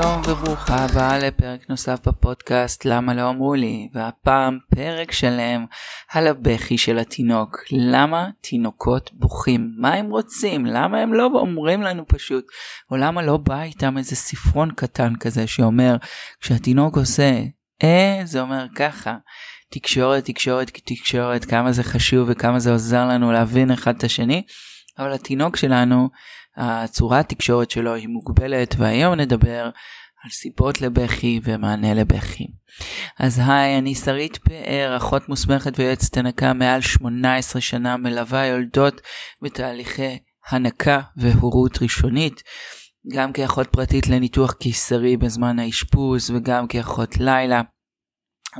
[0.00, 3.88] שלום וברוכה הבאה לפרק נוסף בפודקאסט למה לא אמרו לי?
[3.94, 5.64] והפעם פרק שלם
[6.12, 7.58] על הבכי של התינוק.
[7.72, 9.72] למה תינוקות בוכים?
[9.78, 10.66] מה הם רוצים?
[10.66, 12.44] למה הם לא אומרים לנו פשוט?
[12.90, 15.96] או למה לא בא איתם איזה ספרון קטן כזה שאומר
[16.40, 17.42] כשהתינוק עושה
[17.82, 19.16] אה זה אומר ככה.
[19.70, 24.42] תקשורת תקשורת תקשורת כמה זה חשוב וכמה זה עוזר לנו להבין אחד את השני.
[24.98, 26.08] אבל התינוק שלנו
[26.56, 29.70] הצורת תקשורת שלו היא מוגבלת והיום נדבר
[30.24, 32.46] על סיבות לבכי ומענה לבכי.
[33.18, 39.00] אז היי, אני שרית פאר, אחות מוסמכת ויועצת הנקה מעל 18 שנה, מלווה יולדות
[39.42, 42.42] בתהליכי הנקה והורות ראשונית,
[43.14, 47.62] גם כאחות פרטית לניתוח קיסרי בזמן האשפוז וגם כאחות לילה.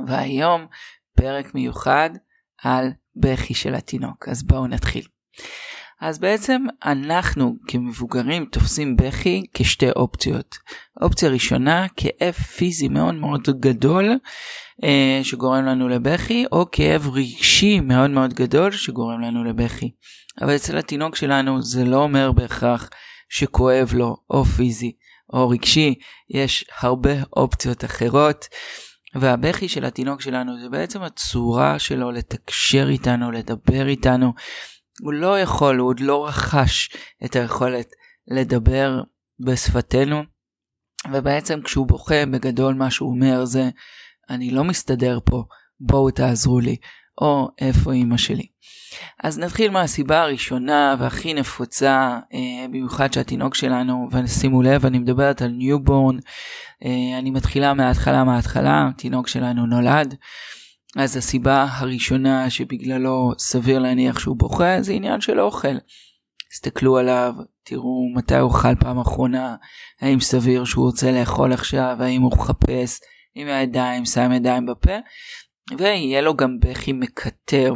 [0.07, 0.65] והיום
[1.17, 2.09] פרק מיוחד
[2.63, 5.05] על בכי של התינוק, אז בואו נתחיל.
[6.01, 10.57] אז בעצם אנחנו כמבוגרים תופסים בכי כשתי אופציות.
[11.01, 14.09] אופציה ראשונה, כאב פיזי מאוד מאוד גדול
[14.83, 19.91] אה, שגורם לנו לבכי, או כאב רגשי מאוד מאוד גדול שגורם לנו לבכי.
[20.41, 22.89] אבל אצל התינוק שלנו זה לא אומר בהכרח
[23.29, 24.91] שכואב לו או פיזי
[25.33, 25.95] או רגשי,
[26.29, 28.45] יש הרבה אופציות אחרות.
[29.15, 34.33] והבכי של התינוק שלנו זה בעצם הצורה שלו לתקשר איתנו, לדבר איתנו,
[34.99, 36.89] הוא לא יכול, הוא עוד לא רכש
[37.25, 37.87] את היכולת
[38.27, 39.01] לדבר
[39.39, 40.23] בשפתנו,
[41.11, 43.69] ובעצם כשהוא בוכה בגדול מה שהוא אומר זה
[44.29, 45.43] אני לא מסתדר פה,
[45.79, 46.75] בואו תעזרו לי,
[47.21, 48.47] או איפה אימא שלי.
[49.23, 55.49] אז נתחיל מהסיבה הראשונה והכי נפוצה, אה, במיוחד שהתינוק שלנו, ושימו לב, אני מדברת על
[55.49, 56.17] newborn,
[56.85, 60.15] אה, אני מתחילה מההתחלה מההתחלה, התינוק שלנו נולד.
[60.97, 65.77] אז הסיבה הראשונה שבגללו סביר להניח שהוא בוכה זה עניין של אוכל.
[66.49, 67.33] תסתכלו עליו,
[67.63, 69.55] תראו מתי הוא אוכל פעם אחרונה,
[70.01, 72.99] האם סביר שהוא רוצה לאכול עכשיו, האם הוא מחפש
[73.35, 74.97] עם הידיים, שם ידיים בפה,
[75.77, 77.73] ויהיה לו גם בכי מקטר.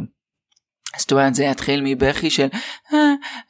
[0.98, 2.48] זאת אומרת זה יתחיל מבכי של
[2.92, 2.98] אה,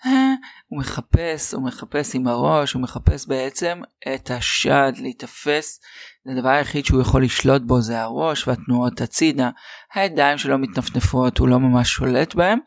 [0.07, 0.35] אה,
[0.69, 3.81] הוא מחפש, הוא מחפש עם הראש, הוא מחפש בעצם
[4.15, 5.81] את השד להיתפס.
[6.27, 9.51] הדבר היחיד שהוא יכול לשלוט בו זה הראש והתנועות הצידה.
[9.95, 12.59] הידיים שלו מתנפנפות, הוא לא ממש שולט בהם.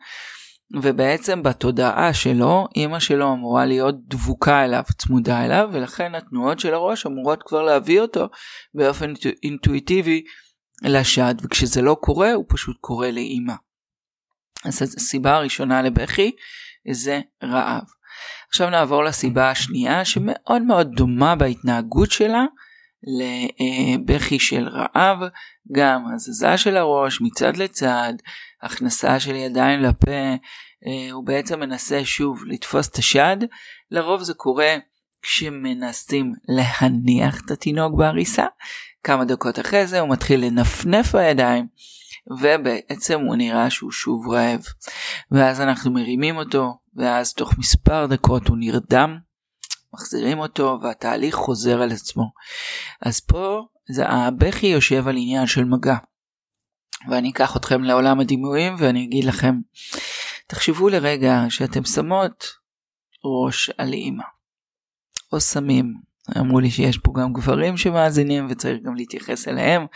[0.82, 7.06] ובעצם בתודעה שלו, אימא שלו אמורה להיות דבוקה אליו, צמודה אליו, ולכן התנועות של הראש
[7.06, 8.28] אמורות כבר להביא אותו
[8.74, 10.22] באופן אינטואיטיבי
[10.82, 13.54] לשד, וכשזה לא קורה, הוא פשוט קורא לאימא.
[14.64, 16.32] אז הסיבה הראשונה לבכי
[16.92, 17.82] זה רעב.
[18.48, 22.44] עכשיו נעבור לסיבה השנייה שמאוד מאוד דומה בהתנהגות שלה
[23.02, 25.18] לבכי של רעב,
[25.72, 28.12] גם הזזה של הראש מצד לצד,
[28.62, 30.10] הכנסה של ידיים לפה,
[30.86, 33.36] אה, הוא בעצם מנסה שוב לתפוס את השד,
[33.90, 34.76] לרוב זה קורה
[35.22, 38.46] כשמנסים להניח את התינוק בעריסה,
[39.04, 41.66] כמה דקות אחרי זה הוא מתחיל לנפנף בידיים
[42.30, 44.60] ובעצם הוא נראה שהוא שוב רעב.
[45.30, 49.18] ואז אנחנו מרימים אותו, ואז תוך מספר דקות הוא נרדם,
[49.94, 52.32] מחזירים אותו, והתהליך חוזר על עצמו.
[53.02, 55.96] אז פה זה הבכי יושב על עניין של מגע.
[57.08, 59.54] ואני אקח אתכם לעולם הדימויים ואני אגיד לכם,
[60.46, 62.44] תחשבו לרגע שאתם שמות
[63.24, 64.24] ראש על אימא,
[65.32, 69.86] או שמים אמרו לי שיש פה גם גברים שמאזינים וצריך גם להתייחס אליהם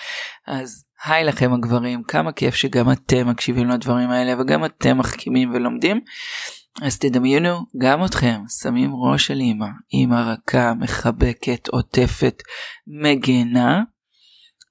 [0.46, 6.00] אז היי לכם הגברים כמה כיף שגם אתם מקשיבים לדברים האלה וגם אתם מחכימים ולומדים.
[6.82, 12.42] אז תדמיינו גם אתכם שמים ראש של אמא, אמא רכה, מחבקת, עוטפת,
[12.86, 13.82] מגנה,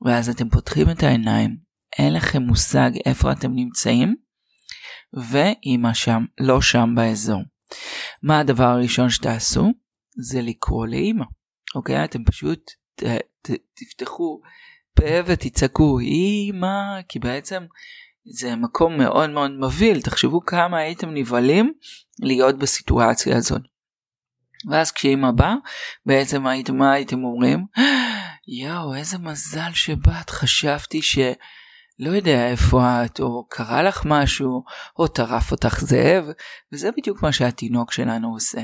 [0.06, 1.58] ואז אתם פותחים את העיניים,
[2.00, 4.16] אין לכם מושג איפה אתם נמצאים,
[5.14, 7.42] ואמא שם, לא שם באזור.
[8.24, 9.72] מה הדבר הראשון שתעשו?
[10.18, 11.26] זה לקרוא לאמא.
[11.76, 12.04] אוקיי?
[12.04, 13.04] אתם פשוט ת,
[13.42, 14.42] ת, תפתחו
[14.96, 17.64] פה ותצעקו אמא, כי בעצם
[18.26, 21.74] זה מקום מאוד מאוד מבהיל, תחשבו כמה הייתם נבהלים
[22.20, 23.62] להיות בסיטואציה הזאת.
[24.72, 25.56] ואז כשאמא באה,
[26.06, 27.66] בעצם הייתם, מה הייתם אומרים?
[28.48, 31.18] יואו, איזה מזל שבאת, חשבתי ש...
[32.00, 34.64] לא יודע איפה את, או קרה לך משהו,
[35.00, 36.26] או טרף אותך זאב,
[36.72, 38.62] וזה בדיוק מה שהתינוק שלנו עושה.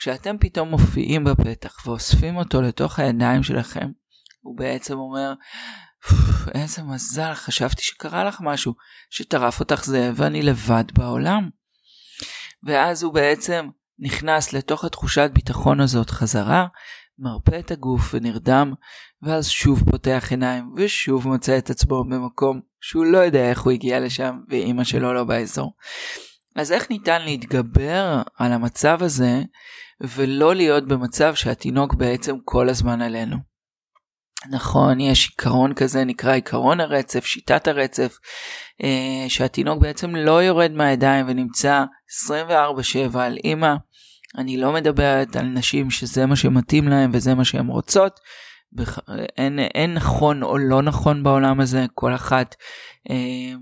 [0.00, 3.88] כשאתם פתאום מופיעים בפתח ואוספים אותו לתוך הידיים שלכם,
[4.40, 5.34] הוא בעצם אומר,
[6.54, 8.74] איזה מזל, חשבתי שקרה לך משהו,
[9.10, 11.48] שטרף אותך זאב ואני לבד בעולם.
[12.62, 13.68] ואז הוא בעצם
[13.98, 16.66] נכנס לתוך התחושת ביטחון הזאת חזרה,
[17.18, 18.72] מרפא את הגוף ונרדם,
[19.22, 24.00] ואז שוב פותח עיניים ושוב מוצא את עצמו במקום שהוא לא יודע איך הוא הגיע
[24.00, 25.72] לשם ואימא שלו לא באזור.
[26.56, 29.42] אז איך ניתן להתגבר על המצב הזה
[30.00, 33.36] ולא להיות במצב שהתינוק בעצם כל הזמן עלינו?
[34.50, 38.16] נכון, יש עיקרון כזה, נקרא עיקרון הרצף, שיטת הרצף,
[38.82, 43.74] אה, שהתינוק בעצם לא יורד מהידיים ונמצא 24/7 על אימא.
[44.38, 48.20] אני לא מדברת על נשים שזה מה שמתאים להם וזה מה שהן רוצות.
[49.36, 52.54] אין, אין נכון או לא נכון בעולם הזה, כל אחת
[53.10, 53.54] אה,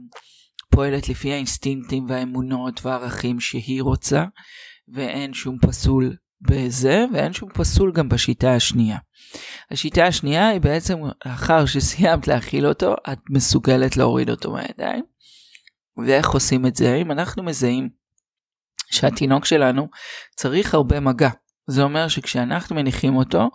[0.71, 4.25] פועלת לפי האינסטינקטים והאמונות והערכים שהיא רוצה,
[4.95, 8.99] ואין שום פסול בזה, ואין שום פסול גם בשיטה השנייה.
[9.71, 15.05] השיטה השנייה היא בעצם, לאחר שסיימת להכיל אותו, את מסוגלת להוריד אותו מהידיים.
[16.07, 16.95] ואיך עושים את זה?
[16.95, 17.89] אם אנחנו מזהים
[18.91, 19.87] שהתינוק שלנו
[20.37, 21.31] צריך הרבה מגע.
[21.67, 23.51] זה אומר שכשאנחנו מניחים אותו,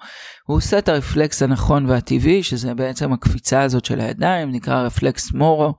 [0.45, 5.73] הוא עושה את הרפלקס הנכון והטבעי, שזה בעצם הקפיצה הזאת של הידיים, נקרא רפלקס מורו,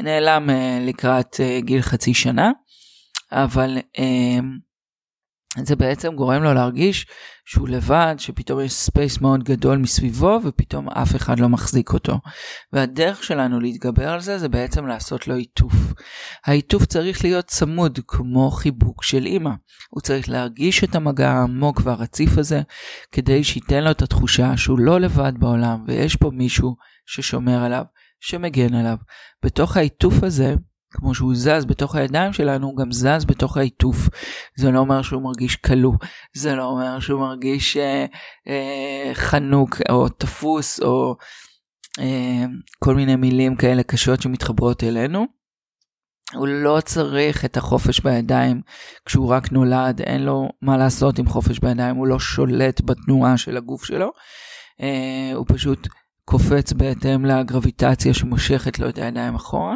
[0.00, 2.50] נעלם uh, לקראת uh, גיל חצי שנה,
[3.32, 4.42] אבל uh,
[5.62, 7.06] זה בעצם גורם לו להרגיש
[7.44, 12.20] שהוא לבד, שפתאום יש space מאוד גדול מסביבו ופתאום אף אחד לא מחזיק אותו.
[12.72, 15.72] והדרך שלנו להתגבר על זה זה בעצם לעשות לו עיטוף.
[16.46, 19.50] העיטוף צריך להיות צמוד כמו חיבוק של אימא.
[19.90, 22.62] הוא צריך להרגיש את המגע העמוק והרציף הזה
[23.12, 27.84] כדי שייתן לו את התחושה שהוא לא לבד בעולם ויש פה מישהו ששומר עליו,
[28.20, 28.96] שמגן עליו.
[29.44, 30.54] בתוך העיטוף הזה
[30.94, 34.08] כמו שהוא זז בתוך הידיים שלנו, הוא גם זז בתוך העיטוף.
[34.56, 35.94] זה לא אומר שהוא מרגיש כלוא,
[36.34, 38.06] זה לא אומר שהוא מרגיש אה,
[38.48, 41.16] אה, חנוק או תפוס או
[42.00, 42.44] אה,
[42.78, 45.26] כל מיני מילים כאלה קשות שמתחברות אלינו.
[46.34, 48.60] הוא לא צריך את החופש בידיים
[49.06, 53.56] כשהוא רק נולד, אין לו מה לעשות עם חופש בידיים, הוא לא שולט בתנועה של
[53.56, 54.10] הגוף שלו.
[54.80, 55.88] אה, הוא פשוט
[56.24, 59.74] קופץ בהתאם לגרביטציה שמושכת לו את הידיים אחורה.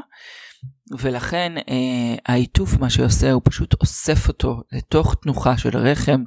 [0.98, 2.34] ולכן אה,
[2.80, 6.22] מה שעושה הוא פשוט אוסף אותו לתוך תנוחה של רחם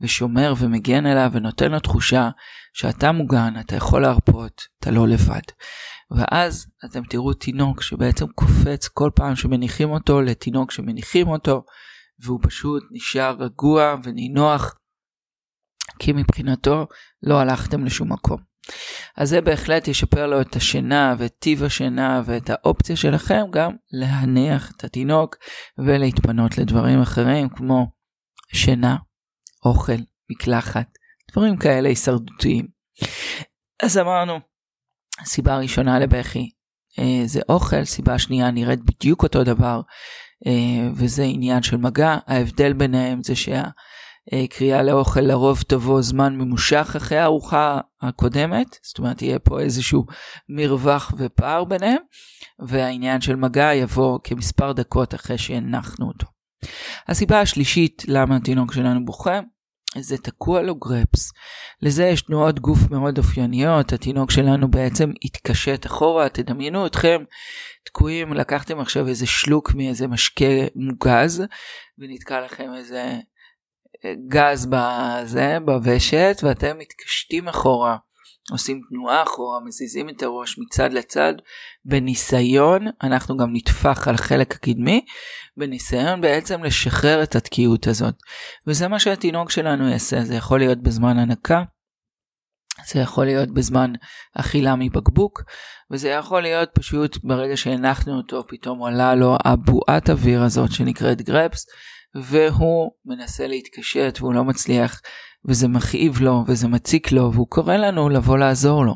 [0.00, 2.30] ושומר ומגן אליו ונותן לו תחושה
[2.72, 5.40] שאתה מוגן, אתה יכול להרפות, אתה לא לבד.
[6.10, 11.64] ואז אתם תראו תינוק שבעצם קופץ כל פעם שמניחים אותו לתינוק שמניחים אותו
[12.18, 14.74] והוא פשוט נשאר רגוע ונינוח
[15.98, 16.86] כי מבחינתו
[17.22, 18.55] לא הלכתם לשום מקום.
[19.16, 24.72] אז זה בהחלט ישפר לו את השינה ואת טיב השינה ואת האופציה שלכם גם להניח
[24.76, 25.36] את התינוק
[25.78, 27.86] ולהתפנות לדברים אחרים כמו
[28.54, 28.96] שינה,
[29.64, 29.92] אוכל,
[30.30, 30.86] מקלחת,
[31.32, 32.66] דברים כאלה הישרדותיים.
[33.82, 34.40] אז אמרנו,
[35.24, 36.50] סיבה ראשונה לבכי
[36.98, 39.80] אה, זה אוכל, סיבה שנייה נראית בדיוק אותו דבר
[40.46, 43.62] אה, וזה עניין של מגע, ההבדל ביניהם זה שה...
[44.32, 50.04] אה, קריאה לאוכל לרוב תבוא זמן ממושך אחרי הארוחה הקודמת, זאת אומרת יהיה פה איזשהו
[50.48, 52.02] מרווח ופער ביניהם,
[52.58, 56.26] והעניין של מגע יבוא כמספר דקות אחרי שהנחנו אותו.
[57.08, 59.40] הסיבה השלישית למה התינוק שלנו בוכה
[59.98, 61.32] זה תקוע לו גרפס.
[61.82, 67.22] לזה יש תנועות גוף מאוד אופייניות, התינוק שלנו בעצם התקשט אחורה, תדמיינו אתכם
[67.84, 70.44] תקועים, לקחתם עכשיו איזה שלוק מאיזה משקה
[70.74, 71.42] מוגז,
[71.98, 73.14] ונתקע לכם איזה
[74.28, 77.96] גז בזה, בוושת, ואתם מתקשטים אחורה,
[78.50, 81.32] עושים תנועה אחורה, מזיזים את הראש מצד לצד,
[81.84, 85.04] בניסיון, אנחנו גם נטפח על החלק הקדמי,
[85.56, 88.14] בניסיון בעצם לשחרר את התקיעות הזאת.
[88.66, 91.62] וזה מה שהתינוק שלנו יעשה, זה יכול להיות בזמן הנקה.
[92.84, 93.92] זה יכול להיות בזמן
[94.34, 95.42] אכילה מבקבוק,
[95.90, 101.66] וזה יכול להיות פשוט ברגע שהנחנו אותו, פתאום עולה לו הבועת אוויר הזאת שנקראת גרפס,
[102.14, 105.00] והוא מנסה להתקשט והוא לא מצליח
[105.48, 108.94] וזה מכאיב לו וזה מציק לו והוא קורא לנו לבוא לעזור לו.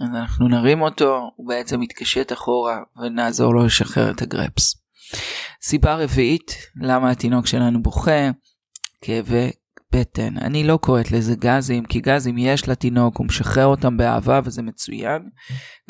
[0.00, 4.74] אז אנחנו נרים אותו, הוא בעצם מתקשט אחורה ונעזור לו לשחרר את הגרפס.
[5.62, 8.30] סיבה רביעית למה התינוק שלנו בוכה,
[9.00, 9.50] כאבי
[9.92, 10.38] בטן.
[10.38, 15.22] אני לא קוראת לזה גזים, כי גזים יש לתינוק, הוא משחרר אותם באהבה וזה מצוין.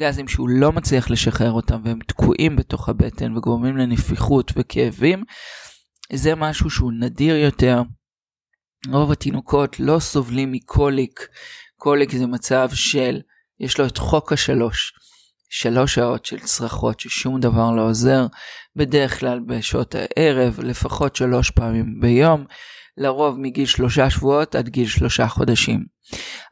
[0.00, 5.24] גזים שהוא לא מצליח לשחרר אותם והם תקועים בתוך הבטן וגורמים לנפיחות וכאבים,
[6.12, 7.82] זה משהו שהוא נדיר יותר.
[8.88, 11.28] רוב התינוקות לא סובלים מקוליק.
[11.76, 13.20] קוליק זה מצב של,
[13.60, 14.92] יש לו את חוק השלוש.
[15.50, 18.26] שלוש שעות של צרחות ששום דבר לא עוזר,
[18.76, 22.44] בדרך כלל בשעות הערב, לפחות שלוש פעמים ביום,
[22.96, 25.84] לרוב מגיל שלושה שבועות עד גיל שלושה חודשים.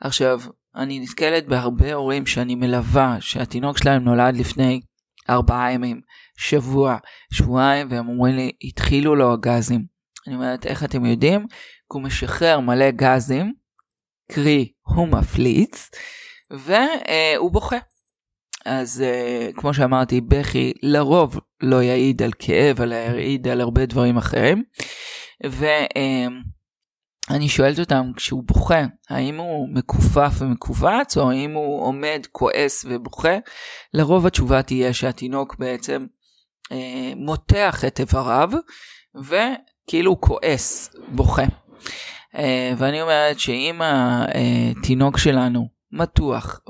[0.00, 0.40] עכשיו,
[0.76, 4.80] אני נתקלת בהרבה הורים שאני מלווה, שהתינוק שלהם נולד לפני
[5.30, 6.00] ארבעה ימים,
[6.38, 6.96] שבוע,
[7.32, 9.84] שבועיים, והם אומרים לי, התחילו לו הגזים.
[10.26, 11.46] אני אומרת, איך אתם יודעים?
[11.48, 11.54] כי
[11.88, 13.52] הוא משחרר מלא גזים,
[14.32, 15.90] קרי, הוא מפליץ,
[16.50, 17.78] והוא בוכה.
[18.64, 24.16] אז uh, כמו שאמרתי, בכי לרוב לא יעיד על כאב, אלא יעיד על הרבה דברים
[24.16, 24.62] אחרים.
[27.30, 33.36] אני שואלת אותם כשהוא בוכה, האם הוא מכופף ומכווץ או האם הוא עומד כועס ובוכה?
[33.94, 36.06] לרוב התשובה תהיה שהתינוק בעצם
[36.72, 38.50] אה, מותח את איבריו
[39.14, 41.44] וכאילו כועס, בוכה.
[42.34, 46.60] אה, ואני אומרת שאם התינוק שלנו מתוח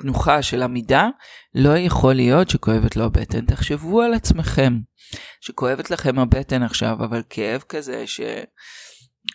[0.00, 1.08] ובתנוחה של עמידה,
[1.54, 3.46] לא יכול להיות שכואבת לו הבטן.
[3.46, 4.78] תחשבו על עצמכם.
[5.40, 8.04] שכואבת לכם הבטן עכשיו, אבל כאב כזה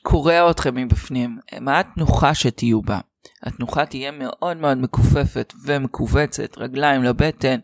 [0.01, 3.00] שקורע אתכם מבפנים, מה התנוחה שתהיו בה?
[3.43, 7.60] התנוחה תהיה מאוד מאוד מכופפת ומכווצת, רגליים לבטן,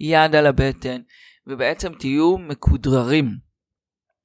[0.00, 1.00] יד על הבטן,
[1.46, 3.30] ובעצם תהיו מכודררים.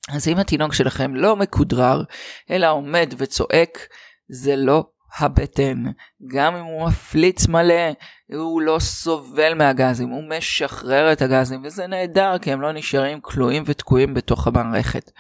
[0.09, 2.03] אז אם התינוק שלכם לא מכודרר,
[2.50, 3.88] אלא עומד וצועק,
[4.27, 4.83] זה לא
[5.18, 5.84] הבטן.
[6.27, 7.91] גם אם הוא מפליץ מלא,
[8.34, 13.63] הוא לא סובל מהגזים, הוא משחרר את הגזים, וזה נהדר כי הם לא נשארים כלואים
[13.65, 15.12] ותקועים בתוך המערכת.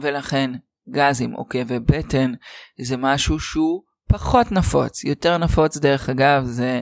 [0.00, 0.50] ולכן
[0.90, 2.32] גזים או כאבי בטן
[2.80, 5.04] זה משהו שהוא פחות נפוץ.
[5.04, 6.80] יותר נפוץ דרך אגב זה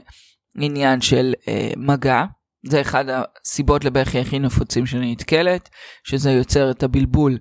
[0.57, 2.23] עניין של אה, מגע.
[2.65, 5.69] זה אחד הסיבות לבכי הכי נפוצים שאני נתקלת,
[6.03, 7.37] שזה יוצר את הבלבול.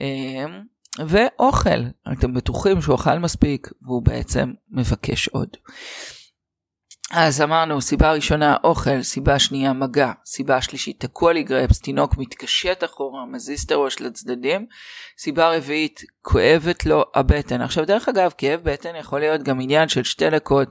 [0.00, 0.44] אה,
[0.98, 1.82] ואוכל,
[2.12, 5.48] אתם בטוחים שהוא אכל מספיק והוא בעצם מבקש עוד.
[7.10, 12.84] אז אמרנו סיבה ראשונה אוכל, סיבה שנייה מגע, סיבה שלישית תקוע לי גרפס, תינוק מתקשט
[12.84, 14.66] אחורה, מזיז את הראש לצדדים,
[15.18, 17.60] סיבה רביעית כואבת לו הבטן.
[17.60, 20.68] עכשיו דרך אגב כאב בטן יכול להיות גם עניין של שתי דקות,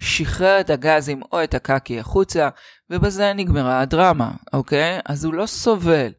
[0.00, 2.48] שחרר את הגזים או את הקקי החוצה
[2.90, 4.98] ובזה נגמרה הדרמה, אוקיי?
[5.04, 6.12] אז הוא לא סובל.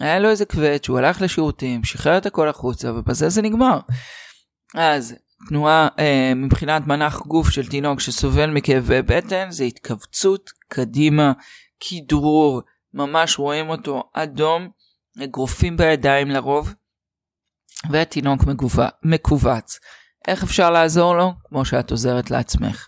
[0.00, 3.78] היה לו איזה כבד שהוא הלך לשירותים, שחרר את הכל החוצה ובזה זה נגמר.
[4.74, 5.14] אז
[5.48, 11.32] תנועה אה, מבחינת מנח גוף של תינוק שסובל מכאבי בטן זה התכווצות קדימה,
[11.80, 12.62] כדרור,
[12.94, 14.68] ממש רואים אותו אדום,
[15.24, 16.74] אגרופים בידיים לרוב,
[17.90, 18.40] והתינוק
[19.02, 19.78] מכווץ.
[20.28, 21.32] איך אפשר לעזור לו?
[21.48, 22.86] כמו שאת עוזרת לעצמך.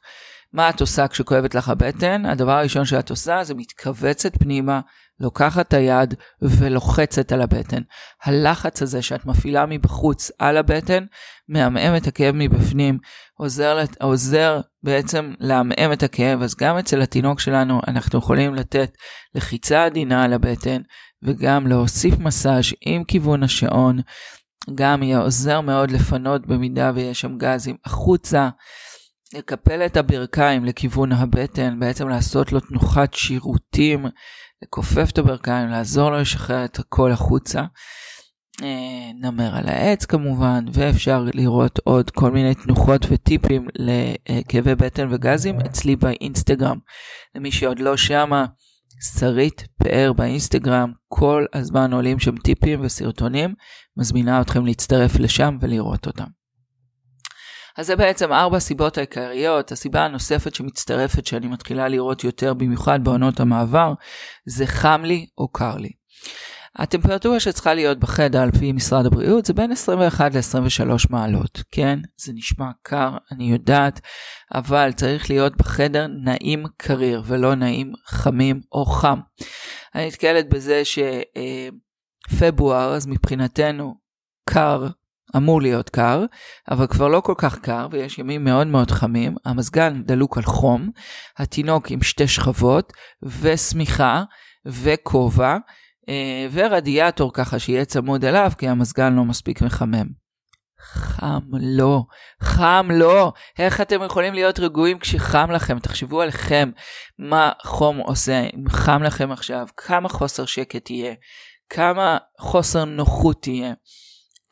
[0.53, 2.27] מה את עושה כשכואבת לך הבטן?
[2.27, 4.81] הדבר הראשון שאת עושה זה מתכווצת פנימה,
[5.21, 7.83] לוקחת את היד ולוחצת על הבטן.
[8.25, 11.05] הלחץ הזה שאת מפעילה מבחוץ על הבטן,
[11.49, 12.99] מעמעם את הכאב מבפנים,
[13.39, 18.97] עוזר, עוזר בעצם לעמעם את הכאב, אז גם אצל התינוק שלנו אנחנו יכולים לתת
[19.35, 20.83] לחיצה עדינה על הבטן,
[21.23, 24.01] וגם להוסיף מסאז' עם כיוון השעון,
[24.75, 28.49] גם יהיה עוזר מאוד לפנות במידה ויש שם גזים החוצה.
[29.35, 34.07] לקפל את הברכיים לכיוון הבטן, בעצם לעשות לו תנוחת שירותים,
[34.67, 37.65] לכופף את הברכיים, לעזור לו לשחרר את הכל החוצה.
[38.63, 45.61] אה, נמר על העץ כמובן, ואפשר לראות עוד כל מיני תנוחות וטיפים לכאבי בטן וגזים
[45.61, 46.79] אצלי באינסטגרם.
[47.35, 48.47] למי שעוד לא שמה,
[49.19, 53.55] שרית פאר באינסטגרם, כל הזמן עולים שם טיפים וסרטונים,
[53.97, 56.27] מזמינה אתכם להצטרף לשם ולראות אותם.
[57.79, 59.73] אז זה בעצם ארבע סיבות העיקריות.
[59.73, 63.93] הסיבה הנוספת שמצטרפת שאני מתחילה לראות יותר במיוחד בעונות המעבר
[64.47, 65.91] זה חם לי או קר לי.
[66.79, 71.99] הטמפרטורה שצריכה להיות בחדר על פי משרד הבריאות זה בין 21 ל-23 מעלות, כן?
[72.17, 74.01] זה נשמע קר, אני יודעת,
[74.55, 79.19] אבל צריך להיות בחדר נעים קריר ולא נעים חמים או חם.
[79.95, 80.83] אני נתקלת בזה
[82.31, 83.95] שפברואר, אז מבחינתנו
[84.49, 84.87] קר
[85.37, 86.25] אמור להיות קר,
[86.71, 90.91] אבל כבר לא כל כך קר ויש ימים מאוד מאוד חמים, המזגן דלוק על חום,
[91.39, 92.93] התינוק עם שתי שכבות
[93.23, 94.23] ושמיכה
[94.67, 95.57] וכובע
[96.09, 100.27] אה, ורדיאטור ככה שיהיה צמוד אליו כי המזגן לא מספיק מחמם.
[100.81, 102.03] חם לא,
[102.43, 103.33] חם לא.
[103.59, 105.79] איך אתם יכולים להיות רגועים כשחם לכם?
[105.79, 106.71] תחשבו עליכם
[107.19, 108.41] מה חום עושה.
[108.41, 111.15] אם חם לכם עכשיו, כמה חוסר שקט יהיה,
[111.71, 113.73] כמה חוסר נוחות תהיה.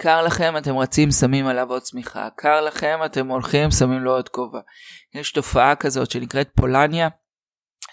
[0.04, 2.28] קר לכם, אתם רצים, שמים עליו עוד צמיחה.
[2.36, 4.60] קר לכם, אתם הולכים, שמים לו עוד כובע.
[5.14, 7.08] יש תופעה כזאת שנקראת פולניה,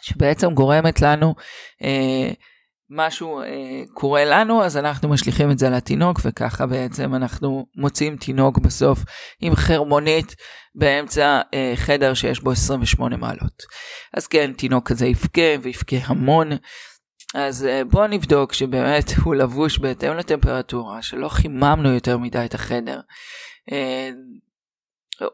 [0.01, 1.35] שבעצם גורמת לנו,
[1.83, 2.31] אה,
[2.89, 3.45] משהו אה,
[3.93, 8.99] קורה לנו, אז אנחנו משליכים את זה על התינוק, וככה בעצם אנחנו מוצאים תינוק בסוף
[9.41, 10.35] עם חרמונית
[10.75, 13.63] באמצע אה, חדר שיש בו 28 מעלות.
[14.13, 16.49] אז כן, תינוק כזה יבכה, ויבכה המון.
[17.35, 23.01] אז אה, בואו נבדוק שבאמת הוא לבוש בהתאם לטמפרטורה, שלא חיממנו יותר מדי את החדר.
[23.71, 24.09] אה,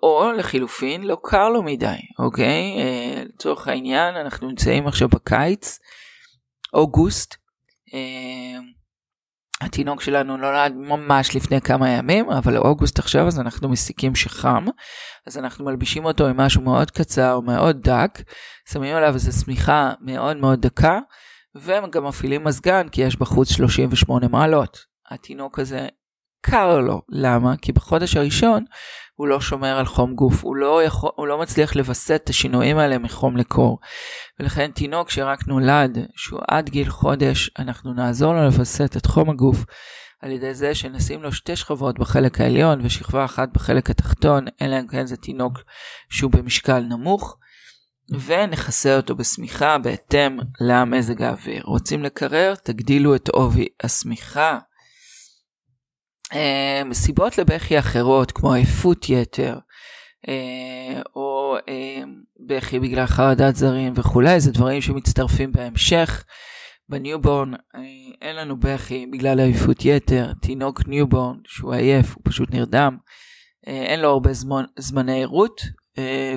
[0.03, 2.77] או לחילופין לא קר לו מדי, אוקיי?
[2.79, 5.79] אה, לצורך העניין אנחנו נמצאים עכשיו בקיץ,
[6.73, 7.35] אוגוסט.
[9.61, 14.65] התינוק שלנו נולד ממש לפני כמה ימים, אבל אוגוסט עכשיו אז אנחנו מסיקים שחם,
[15.27, 18.21] אז אנחנו מלבישים אותו עם משהו מאוד קצר, מאוד דק,
[18.71, 20.99] שמים עליו איזו שמיכה מאוד מאוד דקה.
[21.61, 24.77] והם גם מפעילים מזגן כי יש בחוץ 38 מעלות.
[25.09, 25.87] התינוק הזה
[26.41, 27.01] קר לו.
[27.09, 27.57] למה?
[27.57, 28.63] כי בחודש הראשון
[29.15, 32.77] הוא לא שומר על חום גוף, הוא לא, יכול, הוא לא מצליח לווסת את השינויים
[32.77, 33.79] האלה מחום לקור.
[34.39, 39.65] ולכן תינוק שרק נולד, שהוא עד גיל חודש, אנחנו נעזור לו לווסת את חום הגוף
[40.21, 44.87] על ידי זה שנשים לו שתי שכבות בחלק העליון ושכבה אחת בחלק התחתון, אלא אם
[44.87, 45.59] כן זה תינוק
[46.09, 47.37] שהוא במשקל נמוך.
[48.11, 51.63] ונכסה אותו בשמיכה בהתאם למזג האוויר.
[51.65, 52.55] רוצים לקרר?
[52.55, 54.59] תגדילו את עובי השמיכה.
[56.33, 59.57] אה, סיבות לבכי אחרות כמו עייפות יתר
[60.27, 62.03] אה, או אה,
[62.47, 66.23] בכי בגלל חרדת זרים וכולי זה דברים שמצטרפים בהמשך.
[66.89, 67.51] ב newborn
[68.21, 72.97] אין לנו בכי בגלל עייפות יתר, תינוק newborn שהוא עייף הוא פשוט נרדם,
[73.67, 75.61] אין לו הרבה זמן, זמני ערות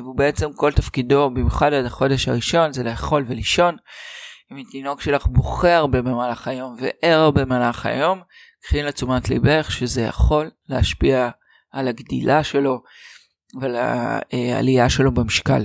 [0.03, 3.77] והוא בעצם כל תפקידו במיוחד עד החודש הראשון זה לאכול ולישון.
[4.53, 8.21] אם תינוק שלך בוכה הרבה במהלך היום וער במהלך היום
[8.63, 11.31] קחי לתשומת ליבך שזה יכול להשפיע
[11.73, 12.83] על הגדילה שלו
[13.61, 15.63] ועל העלייה שלו במשקל.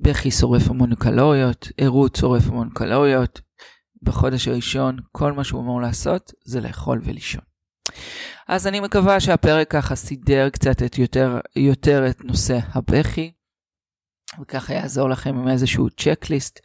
[0.00, 3.40] בכי שורף המון קלוריות, ערות שורף המון קלוריות.
[4.02, 7.53] בחודש הראשון כל מה שהוא אמור לעשות זה לאכול ולישון.
[8.48, 13.32] אז אני מקווה שהפרק ככה סידר קצת את יותר, יותר את נושא הבכי.
[14.40, 16.60] וככה יעזור לכם עם איזשהו צ'קליסט.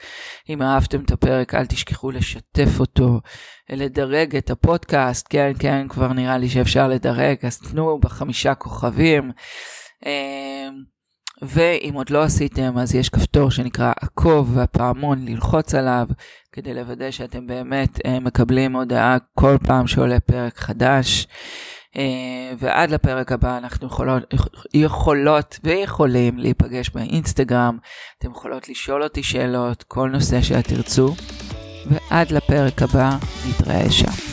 [0.49, 3.19] אם אהבתם את הפרק אל תשכחו לשתף אותו,
[3.69, 9.31] לדרג את הפודקאסט, כן כן כבר נראה לי שאפשר לדרג, אז תנו בחמישה כוכבים.
[10.05, 10.73] אמ,
[11.41, 16.07] ואם עוד לא עשיתם אז יש כפתור שנקרא עקוב והפעמון ללחוץ עליו
[16.61, 21.27] כדי לוודא שאתם באמת אה, מקבלים הודעה כל פעם שעולה פרק חדש.
[21.97, 24.33] אה, ועד לפרק הבא אנחנו יכולות,
[24.73, 27.77] יכולות ויכולים להיפגש באינסטגרם,
[28.17, 31.15] אתם יכולות לשאול אותי שאלות, כל נושא שאת תרצו,
[31.85, 33.17] ועד לפרק הבא
[33.49, 34.28] נתראה שם.